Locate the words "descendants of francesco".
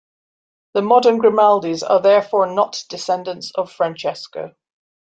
2.89-4.55